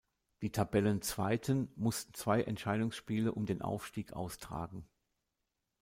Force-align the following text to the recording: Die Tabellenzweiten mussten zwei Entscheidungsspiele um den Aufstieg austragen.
Die 0.41 0.51
Tabellenzweiten 0.51 1.71
mussten 1.75 2.15
zwei 2.15 2.41
Entscheidungsspiele 2.41 3.31
um 3.33 3.45
den 3.45 3.61
Aufstieg 3.61 4.13
austragen. 4.13 4.89